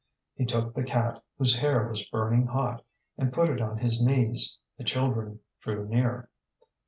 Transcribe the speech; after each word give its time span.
ŌĆØ 0.01 0.33
He 0.33 0.45
took 0.47 0.73
the 0.73 0.81
cat, 0.83 1.21
whose 1.37 1.59
hair 1.59 1.87
was 1.87 2.03
burning 2.07 2.47
hot, 2.47 2.83
and 3.19 3.31
put 3.31 3.49
it 3.49 3.61
on 3.61 3.77
his 3.77 4.03
knees. 4.03 4.57
The 4.79 4.83
children 4.83 5.41
drew 5.61 5.87
near. 5.87 6.27